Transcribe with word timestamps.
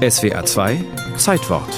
SWA 0.00 0.42
2 0.46 0.82
Zeitwort 1.18 1.68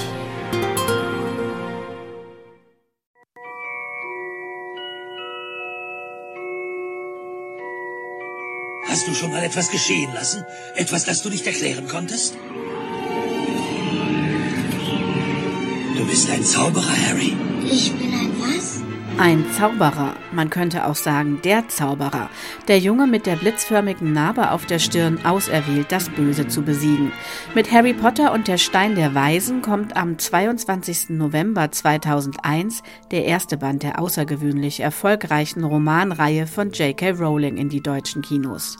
Hast 8.87 9.07
du 9.09 9.13
schon 9.13 9.29
mal 9.29 9.43
etwas 9.43 9.69
geschehen 9.69 10.13
lassen? 10.13 10.45
Etwas, 10.75 11.03
das 11.03 11.21
du 11.21 11.29
nicht 11.29 11.45
erklären 11.45 11.89
konntest? 11.89 12.37
Du 15.97 16.05
bist 16.05 16.29
ein 16.29 16.43
Zauberer, 16.45 16.95
Harry. 17.09 17.35
Ich 17.69 17.91
bin 17.91 18.13
ein 18.13 18.31
was? 18.39 18.92
Ein 19.19 19.45
Zauberer, 19.51 20.15
man 20.31 20.49
könnte 20.49 20.87
auch 20.87 20.95
sagen 20.95 21.39
der 21.43 21.67
Zauberer, 21.69 22.31
der 22.67 22.79
Junge 22.79 23.05
mit 23.05 23.27
der 23.27 23.35
blitzförmigen 23.35 24.11
Narbe 24.11 24.49
auf 24.49 24.65
der 24.65 24.79
Stirn 24.79 25.23
auserwählt, 25.23 25.91
das 25.91 26.09
Böse 26.09 26.47
zu 26.47 26.63
besiegen. 26.63 27.11
Mit 27.53 27.71
Harry 27.71 27.93
Potter 27.93 28.33
und 28.33 28.47
der 28.47 28.57
Stein 28.57 28.95
der 28.95 29.13
Weisen 29.13 29.61
kommt 29.61 29.95
am 29.95 30.17
22. 30.17 31.09
November 31.09 31.71
2001 31.71 32.81
der 33.11 33.25
erste 33.25 33.55
Band 33.55 33.83
der 33.83 34.01
außergewöhnlich 34.01 34.79
erfolgreichen 34.79 35.63
Romanreihe 35.63 36.47
von 36.47 36.71
J.K. 36.71 37.11
Rowling 37.11 37.57
in 37.57 37.69
die 37.69 37.81
deutschen 37.81 38.23
Kinos. 38.23 38.77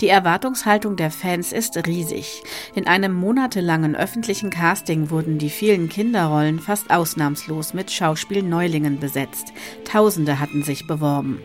Die 0.00 0.08
Erwartungshaltung 0.08 0.96
der 0.96 1.12
Fans 1.12 1.52
ist 1.52 1.76
riesig. 1.86 2.42
In 2.74 2.88
einem 2.88 3.14
monatelangen 3.14 3.94
öffentlichen 3.94 4.50
Casting 4.50 5.10
wurden 5.10 5.38
die 5.38 5.50
vielen 5.50 5.88
Kinderrollen 5.88 6.58
fast 6.58 6.90
ausnahmslos 6.90 7.72
mit 7.72 7.92
Schauspielneulingen 7.92 8.98
besetzt. 8.98 9.52
Tausende 9.84 10.38
hatten 10.40 10.62
sich 10.62 10.86
beworben. 10.86 11.40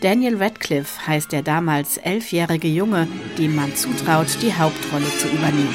Daniel 0.00 0.36
Radcliffe 0.36 1.06
heißt 1.06 1.32
der 1.32 1.42
damals 1.42 1.96
elfjährige 1.96 2.68
Junge, 2.68 3.06
dem 3.38 3.54
man 3.54 3.74
zutraut, 3.76 4.26
die 4.42 4.52
Hauptrolle 4.54 5.06
zu 5.18 5.28
übernehmen. 5.28 5.74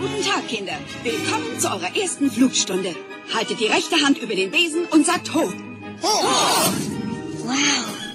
Guten 0.00 0.22
Tag, 0.22 0.46
Kinder. 0.48 0.78
Willkommen 1.02 1.58
zu 1.58 1.68
eurer 1.68 1.96
ersten 1.96 2.30
Flugstunde. 2.30 2.94
Haltet 3.34 3.60
die 3.60 3.66
rechte 3.66 3.96
Hand 3.96 4.18
über 4.18 4.34
den 4.34 4.50
Besen 4.50 4.86
und 4.92 5.04
sagt 5.04 5.34
hoch. 5.34 5.52
Wow. 6.00 6.95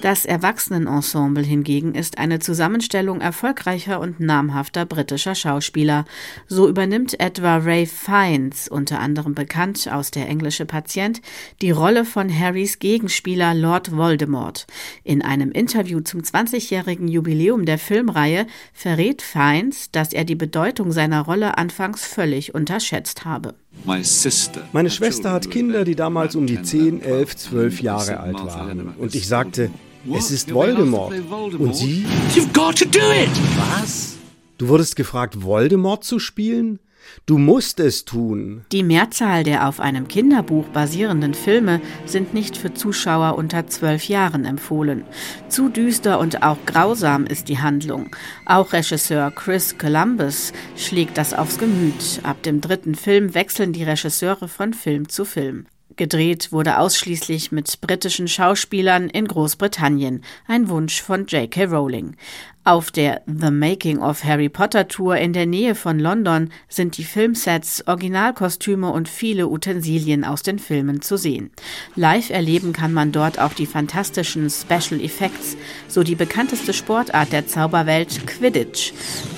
Das 0.02 0.24
Erwachsenenensemble 0.24 1.44
hingegen 1.44 1.94
ist 1.94 2.18
eine 2.18 2.40
Zusammenstellung 2.40 3.20
erfolgreicher 3.20 4.00
und 4.00 4.18
namhafter 4.18 4.84
britischer 4.84 5.36
Schauspieler. 5.36 6.06
So 6.48 6.68
übernimmt 6.68 7.20
etwa 7.20 7.58
Ray 7.58 7.86
Fiennes, 7.86 8.66
unter 8.66 8.98
anderem 8.98 9.36
bekannt 9.36 9.88
aus 9.92 10.10
Der 10.10 10.28
englische 10.28 10.66
Patient, 10.66 11.22
die 11.60 11.70
Rolle 11.70 12.04
von 12.04 12.36
Harrys 12.36 12.80
Gegenspieler 12.80 13.54
Lord 13.54 13.96
Voldemort. 13.96 14.66
In 15.04 15.22
einem 15.22 15.52
Interview 15.52 16.00
zum 16.00 16.22
20-jährigen 16.22 17.06
Jubiläum 17.06 17.64
der 17.64 17.78
Filmreihe 17.78 18.48
verrät 18.72 19.22
Fiennes, 19.22 19.92
dass 19.92 20.12
er 20.12 20.24
die 20.24 20.34
Bedeutung 20.34 20.90
seiner 20.90 21.20
Rolle 21.20 21.58
anfangs 21.58 22.04
völlig 22.04 22.56
unterschätzt 22.56 23.24
habe. 23.24 23.54
Meine 23.84 24.90
Schwester 24.90 25.30
hat 25.30 25.48
Kinder, 25.48 25.84
die 25.84 25.94
damals 25.94 26.34
um 26.34 26.48
die 26.48 26.60
10, 26.60 27.02
11, 27.02 27.36
12 27.36 27.82
Jahre 27.82 28.18
alt 28.18 28.44
waren. 28.44 28.94
Und 28.98 29.14
ich 29.14 29.28
sagte, 29.28 29.70
es 30.12 30.30
ist 30.30 30.52
Voldemort. 30.52 31.12
Und 31.58 31.76
sie? 31.76 32.04
You've 32.34 32.52
got 32.52 32.78
to 32.78 32.84
do 32.84 32.98
it! 32.98 33.30
Was? 33.56 34.16
Du 34.58 34.68
wurdest 34.68 34.96
gefragt, 34.96 35.42
Voldemort 35.42 36.04
zu 36.04 36.18
spielen? 36.18 36.78
Du 37.26 37.38
musst 37.38 37.80
es 37.80 38.04
tun. 38.04 38.64
Die 38.72 38.82
Mehrzahl 38.82 39.42
der 39.44 39.68
auf 39.68 39.80
einem 39.80 40.08
Kinderbuch 40.08 40.66
basierenden 40.68 41.34
Filme 41.34 41.80
sind 42.06 42.32
nicht 42.32 42.56
für 42.56 42.74
Zuschauer 42.74 43.36
unter 43.36 43.66
zwölf 43.66 44.08
Jahren 44.08 44.44
empfohlen. 44.44 45.04
Zu 45.48 45.68
düster 45.68 46.18
und 46.18 46.42
auch 46.42 46.58
grausam 46.66 47.26
ist 47.26 47.48
die 47.48 47.58
Handlung. 47.58 48.14
Auch 48.46 48.72
Regisseur 48.72 49.30
Chris 49.30 49.78
Columbus 49.78 50.52
schlägt 50.76 51.18
das 51.18 51.34
aufs 51.34 51.58
Gemüt. 51.58 52.20
Ab 52.22 52.42
dem 52.42 52.60
dritten 52.60 52.94
Film 52.94 53.34
wechseln 53.34 53.72
die 53.72 53.84
Regisseure 53.84 54.48
von 54.48 54.72
Film 54.72 55.08
zu 55.08 55.24
Film. 55.24 55.66
Gedreht 55.96 56.52
wurde 56.52 56.78
ausschließlich 56.78 57.52
mit 57.52 57.80
britischen 57.80 58.28
Schauspielern 58.28 59.08
in 59.08 59.26
Großbritannien, 59.26 60.22
ein 60.46 60.68
Wunsch 60.68 61.02
von 61.02 61.26
J.K. 61.26 61.64
Rowling. 61.64 62.16
Auf 62.64 62.92
der 62.92 63.22
The 63.26 63.50
Making 63.50 63.98
of 63.98 64.22
Harry 64.22 64.48
Potter 64.48 64.86
Tour 64.86 65.16
in 65.16 65.32
der 65.32 65.46
Nähe 65.46 65.74
von 65.74 65.98
London 65.98 66.50
sind 66.68 66.96
die 66.96 67.02
Filmsets, 67.02 67.82
Originalkostüme 67.88 68.88
und 68.92 69.08
viele 69.08 69.48
Utensilien 69.48 70.24
aus 70.24 70.44
den 70.44 70.60
Filmen 70.60 71.02
zu 71.02 71.16
sehen. 71.16 71.50
Live 71.96 72.30
erleben 72.30 72.72
kann 72.72 72.92
man 72.92 73.10
dort 73.10 73.40
auch 73.40 73.52
die 73.52 73.66
fantastischen 73.66 74.48
Special 74.48 75.00
Effects, 75.00 75.56
so 75.88 76.04
die 76.04 76.14
bekannteste 76.14 76.72
Sportart 76.72 77.32
der 77.32 77.48
Zauberwelt 77.48 78.28
Quidditch. 78.28 78.92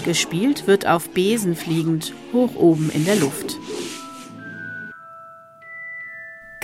Gespielt 0.04 0.66
wird 0.66 0.86
auf 0.86 1.08
Besen 1.08 1.56
fliegend 1.56 2.12
hoch 2.34 2.54
oben 2.56 2.90
in 2.90 3.06
der 3.06 3.16
Luft. 3.16 3.56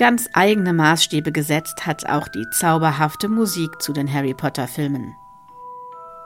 Ganz 0.01 0.31
eigene 0.33 0.73
Maßstäbe 0.73 1.31
gesetzt 1.31 1.85
hat 1.85 2.09
auch 2.09 2.27
die 2.27 2.49
zauberhafte 2.49 3.29
Musik 3.29 3.83
zu 3.83 3.93
den 3.93 4.11
Harry 4.11 4.33
Potter 4.33 4.67
Filmen. 4.67 5.15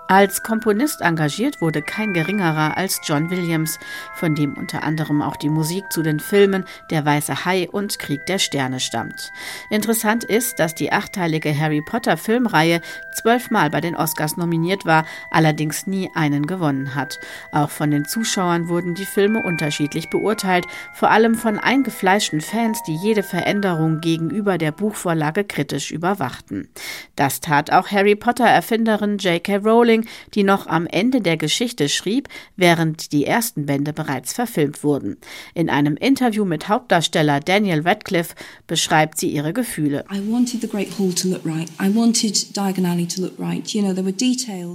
Als 0.06 0.42
Komponist 0.42 1.00
engagiert 1.00 1.62
wurde 1.62 1.80
kein 1.80 2.12
geringerer 2.12 2.76
als 2.76 3.00
John 3.04 3.30
Williams, 3.30 3.78
von 4.14 4.34
dem 4.34 4.52
unter 4.52 4.82
anderem 4.82 5.22
auch 5.22 5.36
die 5.36 5.48
Musik 5.48 5.90
zu 5.90 6.02
den 6.02 6.20
Filmen 6.20 6.66
Der 6.90 7.06
Weiße 7.06 7.46
Hai 7.46 7.70
und 7.70 7.98
Krieg 7.98 8.26
der 8.26 8.38
Sterne 8.38 8.80
stammt. 8.80 9.32
Interessant 9.70 10.22
ist, 10.22 10.58
dass 10.58 10.74
die 10.74 10.92
achteilige 10.92 11.58
Harry 11.58 11.80
Potter 11.80 12.18
Filmreihe 12.18 12.82
zwölfmal 13.14 13.70
bei 13.70 13.80
den 13.80 13.96
Oscars 13.96 14.36
nominiert 14.36 14.84
war, 14.84 15.06
allerdings 15.30 15.86
nie 15.86 16.10
einen 16.14 16.46
gewonnen 16.46 16.94
hat. 16.94 17.18
Auch 17.50 17.70
von 17.70 17.90
den 17.90 18.04
Zuschauern 18.04 18.68
wurden 18.68 18.94
die 18.94 19.06
Filme 19.06 19.42
unterschiedlich 19.42 20.10
beurteilt, 20.10 20.66
vor 20.92 21.10
allem 21.10 21.34
von 21.34 21.58
eingefleischten 21.58 22.42
Fans, 22.42 22.82
die 22.82 22.96
jede 22.96 23.22
Veränderung 23.22 24.00
gegenüber 24.02 24.58
der 24.58 24.72
Buchvorlage 24.72 25.44
kritisch 25.44 25.90
überwachten. 25.90 26.68
Das 27.16 27.40
tat 27.40 27.72
auch 27.72 27.90
Harry 27.90 28.16
Potter 28.16 28.46
Erfinderin 28.46 29.16
J.K. 29.16 29.56
Rowling 29.56 29.93
Rowling, 29.94 30.06
die 30.34 30.42
noch 30.42 30.66
am 30.66 30.86
Ende 30.86 31.20
der 31.20 31.36
Geschichte 31.36 31.88
schrieb, 31.88 32.28
während 32.56 33.12
die 33.12 33.26
ersten 33.26 33.66
Bände 33.66 33.92
bereits 33.92 34.32
verfilmt 34.32 34.82
wurden. 34.82 35.16
In 35.54 35.70
einem 35.70 35.96
Interview 35.96 36.44
mit 36.44 36.68
Hauptdarsteller 36.68 37.40
Daniel 37.40 37.82
Radcliffe 37.82 38.34
beschreibt 38.66 39.18
sie 39.18 39.28
ihre 39.28 39.52
Gefühle. 39.52 40.04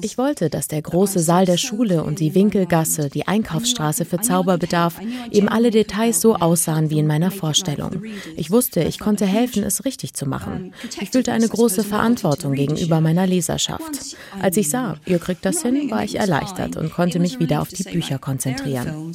Ich 0.02 0.18
wollte, 0.18 0.50
dass 0.50 0.68
der 0.68 0.82
große 0.82 1.20
Saal 1.20 1.46
der 1.46 1.58
Schule 1.58 2.04
und 2.04 2.20
die 2.20 2.36
Winkelgasse, 2.36 3.10
die 3.10 3.28
Einkaufsstraße 3.28 4.06
für 4.06 4.20
Zauberbedarf, 4.22 5.00
eben 5.32 5.50
alle 5.50 5.72
Details 5.72 6.22
so 6.22 6.36
aussahen 6.36 6.90
wie 6.90 7.00
in 7.00 7.08
meiner 7.08 7.32
Vorstellung. 7.32 8.04
Ich 8.36 8.52
wusste, 8.52 8.84
ich 8.84 9.00
konnte 9.00 9.26
helfen, 9.26 9.64
es 9.64 9.86
richtig 9.86 10.14
zu 10.14 10.26
machen. 10.28 10.74
Ich 11.02 11.10
fühlte 11.10 11.34
eine 11.34 11.48
große 11.48 11.84
Verantwortung 11.84 12.54
gegenüber 12.54 13.02
meiner 13.02 13.28
Leserschaft. 13.28 14.16
Als 14.42 14.58
ich 14.58 14.70
sah, 14.70 14.98
ihr 15.10 15.20
kriegt 15.20 15.46
das 15.46 15.62
hin, 15.62 15.90
war 15.90 16.04
ich 16.04 16.16
erleichtert 16.16 16.78
und 16.78 16.94
konnte 16.94 17.20
mich 17.20 17.40
wieder 17.40 17.62
auf 17.62 17.70
die 17.70 17.84
Bücher 17.84 18.20
konzentrieren. 18.20 19.14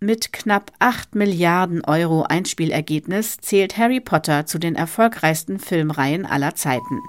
Mit 0.00 0.32
knapp 0.32 0.72
8 0.78 1.14
Milliarden 1.14 1.84
Euro 1.84 2.22
Einspielergebnis 2.22 3.36
zählt 3.40 3.76
Harry 3.78 4.00
Potter 4.00 4.46
zu 4.46 4.58
den 4.58 4.74
erfolgreichsten 4.74 5.58
Filmreihen 5.58 6.26
aller 6.26 6.54
Zeiten. 6.54 7.00